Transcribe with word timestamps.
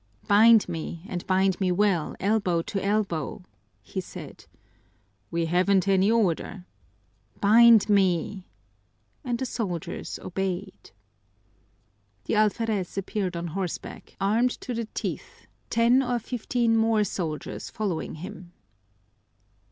"Bind 0.27 0.67
me, 0.67 1.03
and 1.07 1.27
bind 1.27 1.61
me 1.61 1.71
well, 1.71 2.15
elbow 2.19 2.63
to 2.63 2.83
elbow," 2.83 3.43
he 3.83 4.01
said. 4.01 4.45
"We 5.29 5.45
haven't 5.45 5.87
any 5.87 6.09
order." 6.09 6.65
"Bind 7.39 7.87
me!" 7.87 8.47
And 9.23 9.37
the 9.37 9.45
soldiers 9.45 10.17
obeyed. 10.23 10.89
The 12.25 12.33
alferez 12.33 12.97
appeared 12.97 13.37
on 13.37 13.45
horseback, 13.49 14.15
armed 14.19 14.59
to 14.61 14.73
the 14.73 14.85
teeth, 14.95 15.45
ten 15.69 16.01
or 16.01 16.17
fifteen 16.17 16.75
more 16.75 17.03
soldiers 17.03 17.69
following 17.69 18.15
him. 18.15 18.53